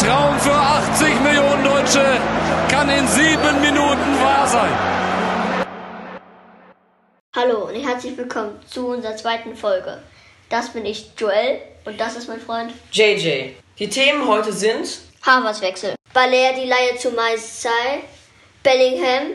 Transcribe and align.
Traum 0.00 0.40
für 0.40 0.54
80 0.54 1.20
Millionen 1.20 1.62
Deutsche 1.62 2.02
kann 2.70 2.88
in 2.88 3.06
sieben 3.06 3.60
Minuten 3.60 4.18
wahr 4.22 4.48
sein. 4.48 4.72
Hallo 7.36 7.66
und 7.66 7.74
herzlich 7.74 8.16
willkommen 8.16 8.58
zu 8.66 8.86
unserer 8.86 9.14
zweiten 9.16 9.54
Folge. 9.54 10.02
Das 10.48 10.70
bin 10.70 10.86
ich, 10.86 11.10
Joel, 11.18 11.60
und 11.84 12.00
das 12.00 12.16
ist 12.16 12.28
mein 12.28 12.40
Freund 12.40 12.72
JJ. 12.92 13.50
Die 13.78 13.90
Themen 13.90 14.26
heute 14.26 14.54
sind 14.54 15.00
Harvards-Wechsel. 15.20 15.96
Balear 16.14 16.54
die 16.54 16.66
Leihe 16.66 16.96
zu 16.96 17.10
Marseille, 17.10 18.00
Bellingham, 18.62 19.32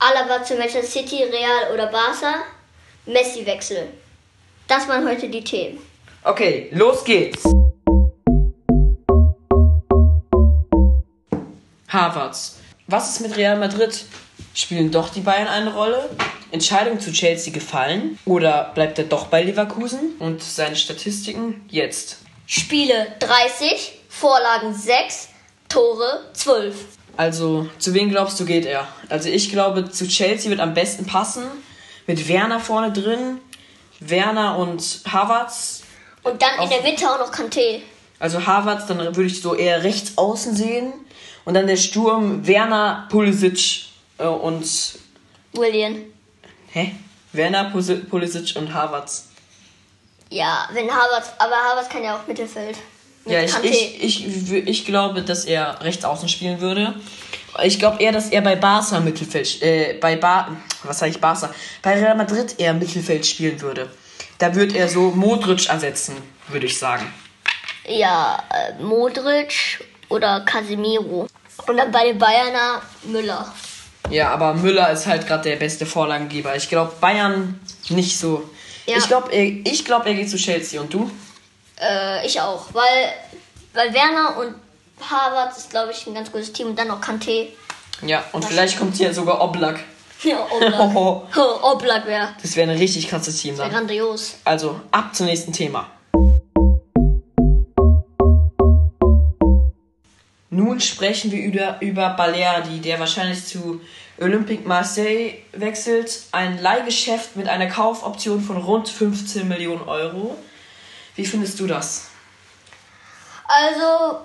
Alaba 0.00 0.42
zu 0.42 0.56
Manchester 0.56 0.82
City, 0.82 1.22
Real 1.22 1.72
oder 1.72 1.86
Barca, 1.86 2.42
Messi-Wechsel. 3.06 3.86
Das 4.66 4.88
waren 4.88 5.08
heute 5.08 5.28
die 5.28 5.44
Themen. 5.44 5.78
Okay, 6.24 6.68
los 6.72 7.04
geht's. 7.04 7.44
Harvards. 11.94 12.58
Was 12.88 13.10
ist 13.10 13.20
mit 13.20 13.36
Real 13.36 13.56
Madrid? 13.56 14.04
Spielen 14.52 14.90
doch 14.90 15.08
die 15.08 15.20
Bayern 15.20 15.48
eine 15.48 15.72
Rolle? 15.72 16.10
Entscheidung 16.50 17.00
zu 17.00 17.12
Chelsea 17.12 17.52
gefallen? 17.52 18.18
Oder 18.26 18.72
bleibt 18.74 18.98
er 18.98 19.04
doch 19.04 19.28
bei 19.28 19.42
Leverkusen? 19.42 20.16
Und 20.18 20.42
seine 20.42 20.76
Statistiken 20.76 21.64
jetzt. 21.70 22.18
Spiele 22.46 23.14
30, 23.20 24.00
Vorlagen 24.08 24.74
6, 24.74 25.28
Tore 25.68 26.24
12. 26.34 26.74
Also, 27.16 27.68
zu 27.78 27.94
wem 27.94 28.10
glaubst 28.10 28.38
du 28.38 28.44
geht 28.44 28.66
er? 28.66 28.86
Also, 29.08 29.28
ich 29.28 29.50
glaube, 29.50 29.90
zu 29.90 30.06
Chelsea 30.06 30.50
wird 30.50 30.60
am 30.60 30.74
besten 30.74 31.06
passen. 31.06 31.44
Mit 32.06 32.28
Werner 32.28 32.60
vorne 32.60 32.92
drin. 32.92 33.40
Werner 34.00 34.58
und 34.58 35.00
Havertz. 35.10 35.82
Und 36.22 36.42
dann 36.42 36.62
in 36.62 36.68
der 36.68 36.82
Mitte 36.82 37.08
auch 37.08 37.18
noch 37.18 37.32
Kanté. 37.32 37.80
Also 38.18 38.46
Havertz, 38.46 38.86
dann 38.86 38.98
würde 38.98 39.24
ich 39.24 39.40
so 39.40 39.54
eher 39.54 39.82
rechts 39.82 40.16
außen 40.16 40.54
sehen. 40.54 40.92
Und 41.44 41.54
dann 41.54 41.66
der 41.66 41.76
Sturm 41.76 42.46
Werner, 42.46 43.06
Pulisic 43.10 43.86
äh, 44.18 44.26
und. 44.26 44.66
William. 45.52 45.96
Hä? 46.72 46.92
Werner, 47.32 47.70
Pulisic 47.70 48.56
und 48.56 48.72
Havertz. 48.72 49.28
Ja, 50.30 50.68
wenn 50.72 50.90
Havertz, 50.90 51.32
aber 51.38 51.54
Havertz 51.54 51.88
kann 51.88 52.02
ja 52.02 52.16
auch 52.16 52.26
Mittelfeld. 52.26 52.76
Mit 53.24 53.34
Ja, 53.34 53.42
ich, 53.42 53.54
ich, 53.62 54.26
ich, 54.26 54.52
ich 54.52 54.84
glaube, 54.84 55.22
dass 55.22 55.44
er 55.44 55.80
rechts 55.82 56.04
außen 56.04 56.28
spielen 56.28 56.60
würde. 56.60 56.94
Ich 57.62 57.78
glaube 57.78 58.02
eher, 58.02 58.12
dass 58.12 58.30
er 58.30 58.40
bei 58.40 58.56
Barca 58.56 58.98
Mittelfeld, 59.00 59.62
äh, 59.62 59.98
bei 60.00 60.16
Bar, 60.16 60.56
was 60.82 60.98
sage 60.98 61.12
ich 61.12 61.20
Barca, 61.20 61.54
bei 61.82 61.94
Real 61.94 62.16
Madrid 62.16 62.56
eher 62.58 62.74
Mittelfeld 62.74 63.24
spielen 63.26 63.60
würde. 63.60 63.88
Da 64.38 64.54
wird 64.54 64.74
er 64.74 64.88
so 64.88 65.10
Modric 65.10 65.68
ersetzen, 65.68 66.16
würde 66.48 66.66
ich 66.66 66.78
sagen. 66.78 67.12
Ja, 67.86 68.42
äh, 68.50 68.82
Modric 68.82 69.84
oder 70.08 70.40
Casemiro. 70.40 71.26
Und 71.66 71.76
dann 71.76 71.90
bei 71.90 72.04
den 72.04 72.18
Bayerner 72.18 72.82
Müller. 73.04 73.52
Ja, 74.10 74.30
aber 74.30 74.54
Müller 74.54 74.90
ist 74.90 75.06
halt 75.06 75.26
gerade 75.26 75.48
der 75.50 75.56
beste 75.56 75.86
Vorlagengeber. 75.86 76.54
Ich 76.56 76.68
glaube, 76.68 76.92
Bayern 77.00 77.60
nicht 77.88 78.18
so. 78.18 78.48
Ja. 78.86 78.98
Ich 78.98 79.06
glaube, 79.06 79.32
er, 79.32 79.42
ich 79.42 79.84
glaub, 79.84 80.04
er 80.06 80.14
geht 80.14 80.28
zu 80.28 80.36
Chelsea. 80.36 80.80
Und 80.80 80.92
du? 80.92 81.10
Äh, 81.80 82.26
ich 82.26 82.40
auch, 82.40 82.66
weil, 82.72 83.12
weil 83.72 83.94
Werner 83.94 84.36
und 84.38 84.54
Havertz 85.00 85.58
ist, 85.58 85.70
glaube 85.70 85.92
ich, 85.92 86.06
ein 86.06 86.14
ganz 86.14 86.30
gutes 86.30 86.52
Team. 86.52 86.68
Und 86.68 86.78
dann 86.78 86.88
noch 86.88 87.00
Kanté. 87.00 87.48
Ja, 88.02 88.24
und 88.32 88.44
vielleicht 88.44 88.78
kommt 88.78 88.96
hier 88.96 89.12
sogar 89.14 89.40
Oblak. 89.42 89.80
Ja, 90.22 90.46
Oblak. 90.50 90.96
Oh, 90.96 91.22
Oblak 91.62 92.06
wäre 92.06 92.28
das 92.40 92.56
wäre 92.56 92.70
ein 92.70 92.78
richtig 92.78 93.08
krasses 93.08 93.42
Team 93.42 93.58
dann. 93.58 93.70
grandios. 93.70 94.36
Also, 94.44 94.80
ab 94.90 95.14
zum 95.14 95.26
nächsten 95.26 95.52
Thema. 95.52 95.86
Nun 100.54 100.80
sprechen 100.80 101.32
wir 101.32 101.42
über, 101.42 101.78
über 101.80 102.10
Balerdi, 102.10 102.80
der 102.80 103.00
wahrscheinlich 103.00 103.44
zu 103.44 103.80
Olympique 104.20 104.64
Marseille 104.64 105.38
wechselt. 105.50 106.22
Ein 106.30 106.62
Leihgeschäft 106.62 107.34
mit 107.34 107.48
einer 107.48 107.66
Kaufoption 107.66 108.40
von 108.40 108.58
rund 108.58 108.88
15 108.88 109.48
Millionen 109.48 109.82
Euro. 109.88 110.38
Wie 111.16 111.26
findest 111.26 111.58
du 111.58 111.66
das? 111.66 112.06
Also, 113.48 114.20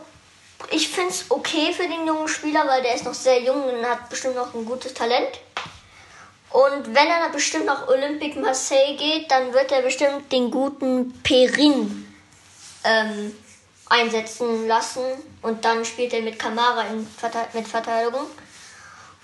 ich 0.69 0.89
finde 0.89 1.09
es 1.09 1.25
okay 1.29 1.73
für 1.73 1.87
den 1.87 2.05
jungen 2.05 2.27
Spieler, 2.27 2.67
weil 2.67 2.83
der 2.83 2.93
ist 2.93 3.05
noch 3.05 3.15
sehr 3.15 3.41
jung 3.41 3.63
und 3.63 3.83
hat 3.83 4.07
bestimmt 4.07 4.35
noch 4.35 4.53
ein 4.53 4.65
gutes 4.65 4.93
Talent. 4.93 5.39
Und 6.51 6.85
wenn 6.85 7.07
er 7.07 7.21
dann 7.21 7.31
bestimmt 7.31 7.65
nach 7.65 7.87
Olympique 7.87 8.39
Marseille 8.39 8.95
geht, 8.95 9.31
dann 9.31 9.51
wird 9.51 9.71
er 9.71 9.81
bestimmt 9.81 10.31
den 10.31 10.51
guten 10.51 11.11
Perin 11.23 12.05
ähm, 12.83 13.33
einsetzen 13.89 14.67
lassen. 14.67 15.03
Und 15.41 15.65
dann 15.65 15.83
spielt 15.83 16.13
er 16.13 16.21
mit 16.21 16.39
Kamara 16.39 16.83
in 16.83 17.07
mit 17.53 17.67
Verteidigung. 17.67 18.27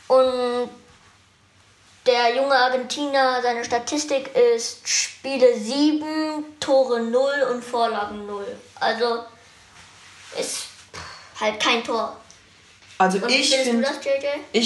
Und 0.07 0.69
der 2.05 2.35
junge 2.35 2.53
Argentinier, 2.53 3.39
seine 3.41 3.65
Statistik 3.65 4.29
ist 4.35 4.87
Spiele 4.87 5.57
7, 5.57 6.59
Tore 6.59 6.99
0 6.99 7.31
und 7.51 7.63
Vorlagen 7.63 8.25
0. 8.27 8.45
Also 8.79 9.23
ist 10.39 10.67
halt 11.39 11.59
kein 11.59 11.83
Tor. 11.83 12.17
Also 12.97 13.17
Und 13.17 13.29
ich 13.29 13.49
finde 13.49 13.87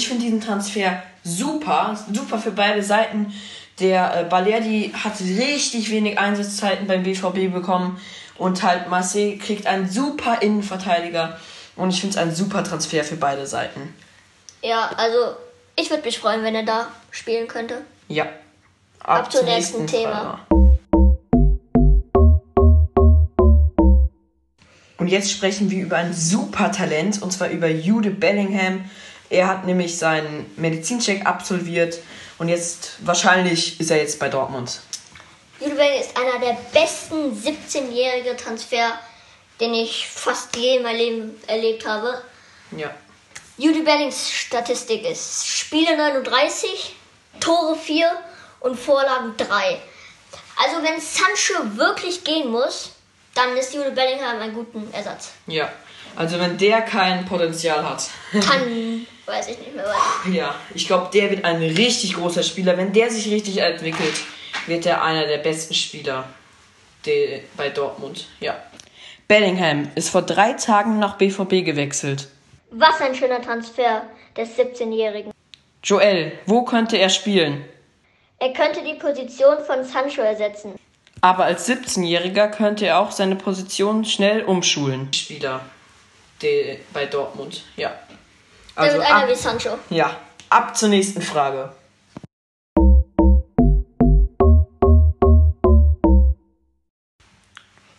finde 0.06 0.22
diesen 0.22 0.40
Transfer 0.40 1.02
super, 1.24 1.98
super 2.12 2.38
für 2.38 2.52
beide 2.52 2.82
Seiten. 2.82 3.32
Der 3.80 4.20
äh, 4.20 4.24
Balerdi 4.24 4.92
hat 4.92 5.20
richtig 5.20 5.90
wenig 5.90 6.18
Einsatzzeiten 6.18 6.86
beim 6.86 7.02
BVB 7.02 7.50
bekommen 7.52 7.98
und 8.36 8.62
halt 8.62 8.88
Marseille 8.88 9.38
kriegt 9.38 9.66
einen 9.66 9.88
super 9.88 10.42
Innenverteidiger 10.42 11.40
und 11.76 11.90
ich 11.90 12.00
finde 12.00 12.16
es 12.16 12.22
ein 12.22 12.34
super 12.34 12.62
Transfer 12.62 13.02
für 13.04 13.16
beide 13.16 13.46
Seiten. 13.46 13.94
Ja, 14.62 14.90
also 14.98 15.34
ich 15.76 15.88
würde 15.88 16.04
mich 16.04 16.18
freuen, 16.18 16.42
wenn 16.44 16.54
er 16.54 16.64
da 16.64 16.88
spielen 17.10 17.48
könnte. 17.48 17.80
Ja. 18.08 18.26
Ab 19.00 19.32
zum 19.32 19.40
zum 19.40 19.48
nächsten 19.48 19.86
Thema. 19.86 20.40
Und 24.98 25.08
jetzt 25.08 25.32
sprechen 25.32 25.70
wir 25.70 25.82
über 25.82 25.96
ein 25.96 26.12
super 26.12 26.70
Talent 26.70 27.22
und 27.22 27.32
zwar 27.32 27.48
über 27.48 27.68
Jude 27.68 28.10
Bellingham. 28.10 28.84
Er 29.30 29.48
hat 29.48 29.64
nämlich 29.64 29.96
seinen 29.96 30.44
Medizincheck 30.56 31.24
absolviert 31.24 32.00
und 32.40 32.48
jetzt 32.48 32.92
wahrscheinlich 33.00 33.78
ist 33.78 33.90
er 33.90 33.98
jetzt 33.98 34.18
bei 34.18 34.30
Dortmund. 34.30 34.80
Jude 35.60 35.74
Bellingham 35.74 36.00
ist 36.00 36.16
einer 36.16 36.38
der 36.38 36.56
besten 36.72 37.38
17-jährige 37.38 38.34
Transfer, 38.34 38.98
den 39.60 39.74
ich 39.74 40.08
fast 40.08 40.56
je 40.56 40.78
in 40.78 40.82
meinem 40.82 40.96
Leben 40.96 41.42
erlebt 41.46 41.86
habe. 41.86 42.22
Ja. 42.76 42.94
Jude 43.58 43.82
Bellings 43.82 44.30
Statistik 44.30 45.04
ist 45.04 45.46
Spiele 45.46 45.94
39, 45.98 46.96
Tore 47.40 47.76
4 47.76 48.10
und 48.60 48.78
Vorlagen 48.78 49.34
3. 49.36 49.78
Also 50.56 50.82
wenn 50.82 50.98
Sancho 50.98 51.76
wirklich 51.76 52.24
gehen 52.24 52.50
muss, 52.50 52.92
dann 53.34 53.54
ist 53.54 53.74
Jude 53.74 53.90
Bellingham 53.90 54.40
ein 54.40 54.54
guter 54.54 54.80
Ersatz. 54.92 55.32
Ja, 55.46 55.70
also 56.16 56.38
wenn 56.38 56.58
der 56.58 56.82
kein 56.82 57.24
Potenzial 57.24 57.88
hat. 57.88 58.08
Dann 58.32 59.06
weiß 59.26 59.48
ich 59.48 59.58
nicht 59.58 59.74
mehr 59.74 59.84
weiter. 59.84 60.34
ja, 60.34 60.54
ich 60.74 60.86
glaube, 60.86 61.08
der 61.12 61.30
wird 61.30 61.44
ein 61.44 61.56
richtig 61.56 62.14
großer 62.14 62.42
Spieler. 62.42 62.76
Wenn 62.76 62.92
der 62.92 63.10
sich 63.10 63.30
richtig 63.30 63.58
entwickelt, 63.58 64.20
wird 64.66 64.86
er 64.86 65.02
einer 65.02 65.26
der 65.26 65.38
besten 65.38 65.74
Spieler 65.74 66.24
bei 67.56 67.68
Dortmund. 67.70 68.26
Ja. 68.40 68.56
Bellingham 69.28 69.88
ist 69.94 70.10
vor 70.10 70.22
drei 70.22 70.54
Tagen 70.54 70.98
nach 70.98 71.16
BVB 71.16 71.64
gewechselt. 71.64 72.28
Was 72.70 73.00
ein 73.00 73.14
schöner 73.14 73.40
Transfer 73.40 74.02
des 74.36 74.50
17-Jährigen. 74.58 75.32
Joel, 75.82 76.32
wo 76.46 76.64
könnte 76.64 76.96
er 76.98 77.08
spielen? 77.08 77.64
Er 78.38 78.52
könnte 78.52 78.82
die 78.82 78.94
Position 78.94 79.58
von 79.66 79.84
Sancho 79.84 80.20
ersetzen. 80.22 80.74
Aber 81.20 81.44
als 81.44 81.68
17-Jähriger 81.68 82.48
könnte 82.48 82.86
er 82.86 83.00
auch 83.00 83.10
seine 83.10 83.36
Position 83.36 84.04
schnell 84.04 84.42
umschulen. 84.42 85.12
Spieler 85.12 85.60
de- 86.42 86.78
bei 86.92 87.06
Dortmund, 87.06 87.64
ja. 87.76 87.88
Der 88.76 88.82
Also 88.84 88.96
wird 88.98 89.06
einer 89.06 89.22
ab, 89.24 89.28
wie 89.28 89.34
Sancho. 89.34 89.78
ja, 89.90 90.16
ab 90.48 90.76
zur 90.76 90.88
nächsten 90.88 91.20
Frage. 91.22 91.72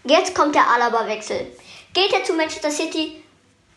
Jetzt 0.04 0.34
kommt 0.36 0.56
der 0.56 0.68
Alaba-Wechsel. 0.68 1.48
Geht 1.94 2.14
er 2.14 2.24
zu 2.24 2.34
Manchester 2.34 2.72
City, 2.72 3.24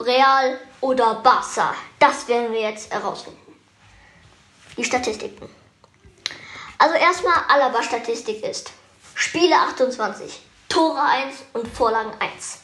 Real 0.01 0.59
oder 0.81 1.17
Barca? 1.17 1.75
Das 1.99 2.27
werden 2.29 2.53
wir 2.53 2.61
jetzt 2.61 2.93
herausfinden. 2.93 3.39
Die 4.77 4.85
Statistiken. 4.85 5.49
Also 6.79 6.95
erstmal 6.97 7.35
Alaba-Statistik 7.49 8.43
ist 8.43 8.73
Spiele 9.15 9.55
28, 9.55 10.41
Tore 10.69 11.01
1 11.03 11.37
und 11.53 11.69
Vorlagen 11.69 12.11
1. 12.19 12.59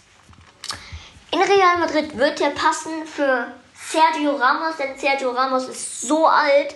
In 1.32 1.40
Real 1.40 1.78
Madrid 1.78 2.16
wird 2.18 2.40
er 2.40 2.50
passen 2.50 3.06
für 3.06 3.46
Sergio 3.74 4.34
Ramos, 4.36 4.76
denn 4.78 4.98
Sergio 4.98 5.30
Ramos 5.30 5.68
ist 5.68 6.02
so 6.02 6.26
alt 6.26 6.74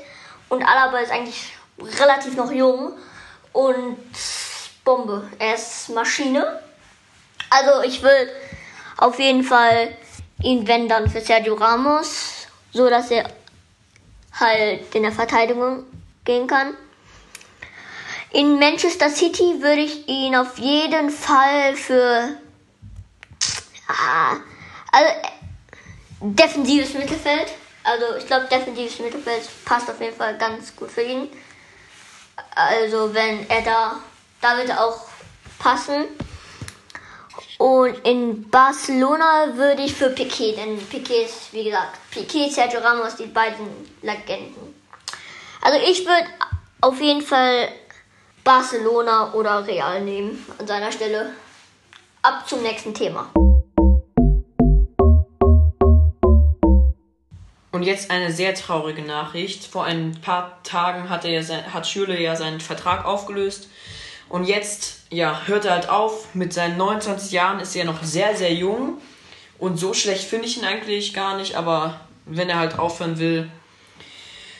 und 0.49 0.62
Alaba 0.62 0.99
ist 0.99 1.11
eigentlich 1.11 1.53
relativ 1.99 2.37
noch 2.37 2.53
jung 2.53 2.97
und 3.53 3.99
Bombe. 4.85 5.29
Er 5.39 5.55
ist 5.55 5.89
Maschine. 5.89 6.61
Also 7.51 7.83
ich 7.83 8.03
will 8.03 8.31
auf 8.99 9.19
jeden 9.19 9.43
Fall 9.43 9.97
ihn, 10.43 10.67
wenn 10.69 10.89
für 11.09 11.21
Sergio 11.21 11.55
Ramos, 11.55 12.47
so 12.73 12.89
dass 12.89 13.11
er 13.11 13.29
halt 14.39 14.95
in 14.95 15.03
der 15.03 15.12
Verteidigung 15.12 15.85
gehen 16.25 16.47
kann. 16.47 16.77
In 18.33 18.59
Manchester 18.59 19.11
City 19.11 19.62
würde 19.62 19.83
ich 19.83 20.09
ihn 20.09 20.35
auf 20.35 20.59
jeden 20.59 21.11
Fall 21.11 21.77
für 21.77 22.37
also 24.92 25.10
defensives 26.20 26.94
Mittelfeld. 26.94 27.48
Also 27.82 28.16
ich 28.19 28.26
glaube 28.26 28.46
defensives 28.50 28.98
Mittelfeld 28.98 29.42
passt 29.64 29.90
auf 29.90 30.00
jeden 30.00 30.16
Fall 30.16 30.38
ganz 30.38 30.75
gut 30.75 30.90
für 30.90 31.02
ihn. 31.02 31.28
Also 32.54 33.12
wenn 33.12 33.48
er 33.48 33.62
da, 33.62 33.96
da 34.40 34.56
wird 34.56 34.70
er 34.70 34.84
auch 34.84 35.06
passen. 35.58 36.04
Und 37.58 37.98
in 38.04 38.50
Barcelona 38.50 39.54
würde 39.54 39.82
ich 39.82 39.94
für 39.94 40.10
Piquet, 40.10 40.56
denn 40.56 40.78
Piquet 40.88 41.25
ist, 41.25 41.52
wie 41.52 41.64
gesagt, 41.64 41.98
Piquet, 42.10 42.50
Sergio 42.50 42.81
Ramos, 42.81 43.16
die 43.16 43.26
beiden 43.26 43.66
Legenden. 44.02 44.75
Also 45.60 45.78
ich 45.78 46.04
würde 46.04 46.26
auf 46.81 47.00
jeden 47.00 47.22
Fall 47.22 47.69
Barcelona 48.42 49.32
oder 49.32 49.66
Real 49.66 50.02
nehmen 50.02 50.44
an 50.58 50.66
seiner 50.66 50.92
Stelle. 50.92 51.32
Ab 52.22 52.48
zum 52.48 52.62
nächsten 52.62 52.92
Thema. 52.92 53.31
Und 57.75 57.82
jetzt 57.82 58.12
eine 58.12 58.31
sehr 58.31 58.55
traurige 58.55 59.03
Nachricht. 59.03 59.65
Vor 59.65 59.82
ein 59.82 60.12
paar 60.23 60.62
Tagen 60.62 61.11
hat, 61.11 61.25
er, 61.25 61.43
hat 61.75 61.88
Schürle 61.88 62.23
ja 62.23 62.37
seinen 62.37 62.61
Vertrag 62.61 63.05
aufgelöst. 63.05 63.69
Und 64.29 64.44
jetzt, 64.44 65.00
ja, 65.11 65.43
hört 65.47 65.65
er 65.65 65.73
halt 65.73 65.88
auf. 65.88 66.37
Mit 66.37 66.53
seinen 66.53 66.76
29 66.76 67.32
Jahren 67.32 67.59
ist 67.59 67.75
er 67.75 67.85
noch 67.85 68.05
sehr, 68.05 68.37
sehr 68.37 68.55
jung. 68.55 68.99
Und 69.59 69.76
so 69.76 69.93
schlecht 69.93 70.23
finde 70.23 70.47
ich 70.47 70.56
ihn 70.56 70.65
eigentlich 70.65 71.15
gar 71.15 71.37
nicht. 71.37 71.56
Aber 71.56 72.00
wenn 72.26 72.49
er 72.49 72.61
halt 72.61 72.79
aufhören 72.79 73.19
will, 73.19 73.50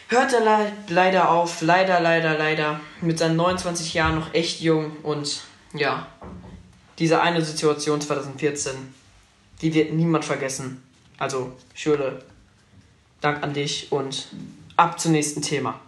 hört 0.09 0.33
er 0.33 0.41
le 0.41 0.73
leider 0.89 1.31
auf. 1.31 1.63
Leider, 1.63 2.01
leider, 2.01 2.37
leider. 2.37 2.81
Mit 3.01 3.21
seinen 3.21 3.37
29 3.37 3.95
Jahren 3.95 4.17
noch 4.17 4.35
echt 4.35 4.61
jung. 4.61 4.91
Und 5.05 5.43
ja, 5.73 6.09
diese 6.99 7.21
eine 7.21 7.45
Situation 7.45 8.01
2014, 8.01 8.73
die 9.63 9.73
wird 9.73 9.93
niemand 9.93 10.25
vergessen. 10.25 10.83
Also, 11.17 11.53
Schürle, 11.75 12.21
Dank 13.25 13.43
an 13.43 13.55
dich 13.55 13.91
und 13.91 14.27
ab 14.77 15.01
zum 15.01 15.13
nächsten 15.13 15.41
Thema. 15.41 15.81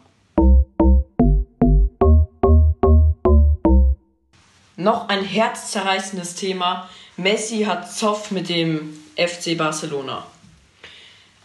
Noch 4.76 5.10
ein 5.10 5.22
herzzerreißendes 5.22 6.36
Thema. 6.36 6.88
Messi 7.18 7.64
hat 7.64 7.92
Zoff 7.92 8.30
mit 8.30 8.48
dem 8.48 8.98
FC 9.16 9.58
Barcelona. 9.58 10.26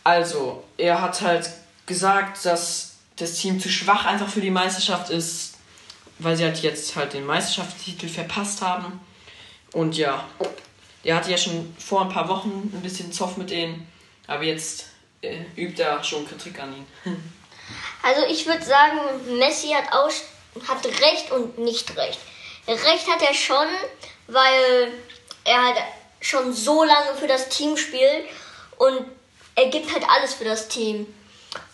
Also, 0.05 0.63
er 0.77 1.01
hat 1.01 1.19
halt 1.19 1.51
gesagt, 1.87 2.45
dass 2.45 2.93
das 3.17 3.33
Team 3.33 3.59
zu 3.59 3.67
schwach 3.67 4.05
einfach 4.05 4.29
für 4.29 4.39
die 4.39 4.49
Meisterschaft 4.49 5.09
ist, 5.09 5.55
weil 6.19 6.37
sie 6.37 6.45
halt 6.45 6.61
jetzt 6.61 6.95
halt 6.95 7.11
den 7.11 7.25
Meisterschaftstitel 7.25 8.07
verpasst 8.07 8.61
haben. 8.61 9.01
Und 9.73 9.97
ja, 9.97 10.23
er 11.03 11.17
hatte 11.17 11.31
ja 11.31 11.37
schon 11.37 11.75
vor 11.77 12.03
ein 12.03 12.09
paar 12.09 12.29
Wochen 12.29 12.71
ein 12.73 12.81
bisschen 12.81 13.11
Zoff 13.11 13.35
mit 13.35 13.49
denen, 13.49 13.85
aber 14.25 14.43
jetzt 14.43 14.90
übt 15.55 15.81
er 15.81 16.03
schon 16.03 16.27
Kritik 16.27 16.59
an 16.59 16.75
ihn. 16.75 16.87
Also 18.03 18.25
ich 18.25 18.45
würde 18.45 18.63
sagen, 18.63 18.99
Messi 19.37 19.69
hat, 19.69 19.93
aus, 19.93 20.23
hat 20.67 20.83
recht 20.85 21.31
und 21.31 21.57
nicht 21.59 21.95
recht. 21.95 22.19
Recht 22.67 23.07
hat 23.07 23.21
er 23.21 23.33
schon, 23.33 23.67
weil 24.27 24.91
er 25.43 25.65
halt 25.65 25.77
schon 26.19 26.53
so 26.53 26.83
lange 26.83 27.15
für 27.15 27.27
das 27.27 27.49
Team 27.49 27.77
spielt 27.77 28.25
und 28.77 29.05
er 29.55 29.67
gibt 29.69 29.93
halt 29.93 30.03
alles 30.09 30.33
für 30.33 30.45
das 30.45 30.67
Team. 30.67 31.11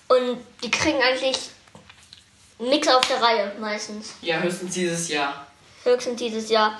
Und 0.07 0.45
die 0.63 0.71
kriegen 0.71 1.01
eigentlich 1.01 1.38
nichts 2.59 2.88
auf 2.88 3.05
der 3.07 3.21
Reihe 3.21 3.55
meistens. 3.59 4.13
Ja, 4.21 4.39
höchstens 4.39 4.73
dieses 4.73 5.09
Jahr. 5.09 5.47
Höchstens 5.83 6.17
dieses 6.17 6.50
Jahr. 6.50 6.79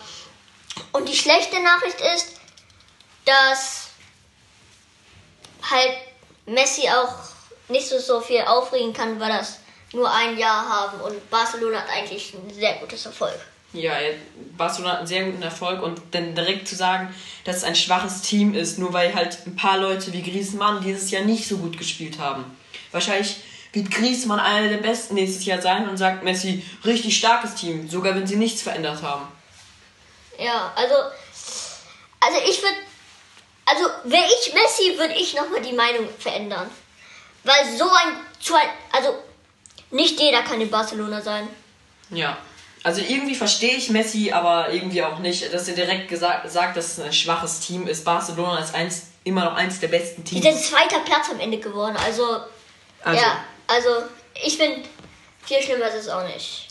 Und 0.91 1.07
die 1.07 1.15
schlechte 1.15 1.61
Nachricht 1.61 1.99
ist, 2.15 2.33
dass 3.25 3.89
halt 5.69 5.97
Messi 6.47 6.89
auch 6.89 7.13
nicht 7.69 7.88
so, 7.88 7.99
so 7.99 8.19
viel 8.19 8.41
aufregen 8.41 8.94
kann, 8.94 9.19
weil 9.19 9.29
das 9.29 9.59
nur 9.94 10.09
ein 10.11 10.38
Jahr 10.38 10.67
haben 10.67 10.99
und 11.01 11.29
Barcelona 11.29 11.79
hat 11.79 11.89
eigentlich 11.89 12.33
ein 12.33 12.53
sehr 12.53 12.75
gutes 12.75 13.05
Erfolg. 13.05 13.39
Ja, 13.73 13.94
Barcelona 14.57 14.94
hat 14.94 14.99
einen 14.99 15.07
sehr 15.07 15.25
guten 15.25 15.44
Erfolg 15.44 15.81
und 15.83 16.01
dann 16.11 16.33
direkt 16.33 16.67
zu 16.67 16.75
sagen, 16.75 17.13
dass 17.44 17.57
es 17.57 17.63
ein 17.63 17.75
schwaches 17.75 18.21
Team 18.21 18.55
ist, 18.55 18.79
nur 18.79 18.94
weil 18.94 19.13
halt 19.13 19.39
ein 19.45 19.55
paar 19.55 19.77
Leute 19.77 20.13
wie 20.13 20.23
Griezmann 20.23 20.81
dieses 20.81 21.11
Jahr 21.11 21.23
nicht 21.23 21.47
so 21.47 21.57
gut 21.57 21.77
gespielt 21.77 22.17
haben. 22.17 22.57
Wahrscheinlich 22.91 23.38
wird 23.73 23.91
Griezmann 23.91 24.39
einer 24.39 24.69
der 24.69 24.77
besten 24.77 25.15
nächstes 25.15 25.45
Jahr 25.45 25.61
sein 25.61 25.88
und 25.89 25.97
sagt 25.97 26.23
Messi, 26.23 26.63
richtig 26.85 27.17
starkes 27.17 27.55
Team, 27.55 27.89
sogar 27.89 28.15
wenn 28.15 28.25
sie 28.25 28.38
nichts 28.38 28.61
verändert 28.61 29.01
haben. 29.01 29.27
Ja, 30.39 30.71
also, 30.75 30.95
also 32.19 32.39
ich 32.49 32.61
würde, 32.61 32.77
also 33.67 33.89
wäre 34.05 34.25
ich 34.25 34.53
Messi, 34.53 34.97
würde 34.97 35.13
ich 35.13 35.35
nochmal 35.35 35.61
die 35.61 35.73
Meinung 35.73 36.07
verändern. 36.17 36.69
Weil 37.43 37.77
so 37.77 37.89
ein, 37.89 38.17
also 38.91 39.17
nicht 39.91 40.19
jeder 40.19 40.41
kann 40.41 40.59
in 40.61 40.69
Barcelona 40.69 41.21
sein. 41.21 41.47
Ja. 42.09 42.37
Also 42.83 43.01
irgendwie 43.01 43.35
verstehe 43.35 43.75
ich 43.75 43.89
Messi, 43.89 44.31
aber 44.31 44.71
irgendwie 44.71 45.03
auch 45.03 45.19
nicht, 45.19 45.53
dass 45.53 45.67
er 45.67 45.75
direkt 45.75 46.07
gesagt, 46.07 46.49
sagt, 46.49 46.77
dass 46.77 46.97
es 46.97 46.99
ein 47.03 47.11
schwaches 47.11 47.59
Team 47.59 47.87
ist. 47.87 48.05
Barcelona 48.05 48.59
ist 48.59 48.73
eins, 48.73 49.07
immer 49.25 49.43
noch 49.43 49.55
eins 49.55 49.79
der 49.81 49.89
besten 49.89 50.23
Teams. 50.23 50.41
Die 50.41 50.51
sind 50.51 50.63
zweiter 50.63 50.99
Platz 50.99 51.29
am 51.29 51.39
Ende 51.39 51.57
geworden. 51.57 51.97
Also, 52.05 52.41
also. 53.03 53.21
ja, 53.21 53.43
also 53.67 53.89
ich 54.45 54.55
finde, 54.55 54.87
viel 55.43 55.61
schlimmer 55.61 55.87
ist 55.87 55.95
es 55.95 56.09
auch 56.09 56.25
nicht. 56.25 56.66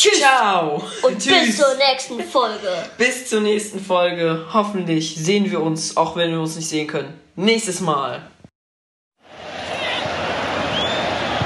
Tschüss. 0.00 0.18
Ciao. 0.18 0.82
Und 1.02 1.18
Tschüss. 1.18 1.46
bis 1.46 1.56
zur 1.58 1.74
nächsten 1.76 2.22
Folge. 2.22 2.68
Bis 2.96 3.28
zur 3.28 3.42
nächsten 3.42 3.84
Folge. 3.84 4.46
Hoffentlich 4.50 5.14
sehen 5.14 5.50
wir 5.50 5.60
uns, 5.60 5.94
auch 5.98 6.16
wenn 6.16 6.30
wir 6.30 6.40
uns 6.40 6.56
nicht 6.56 6.70
sehen 6.70 6.86
können. 6.86 7.20
Nächstes 7.36 7.82
Mal. 7.82 8.22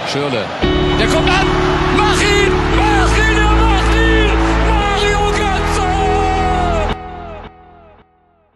Schürle. 0.06 0.44
Der 1.00 1.08
kommt 1.08 1.28
an. 1.28 1.63